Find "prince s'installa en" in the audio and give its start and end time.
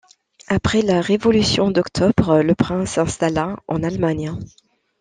2.55-3.83